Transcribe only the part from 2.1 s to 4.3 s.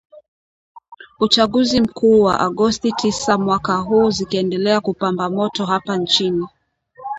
wa agosti tisa mwaka huu